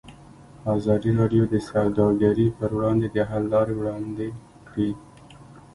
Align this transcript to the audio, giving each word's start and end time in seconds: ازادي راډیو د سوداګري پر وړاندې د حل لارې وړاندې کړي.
ازادي 0.75 1.11
راډیو 1.19 1.43
د 1.49 1.55
سوداګري 1.69 2.47
پر 2.57 2.69
وړاندې 2.77 3.07
د 3.15 3.17
حل 3.29 3.43
لارې 3.53 3.73
وړاندې 3.79 4.27
کړي. 4.67 4.91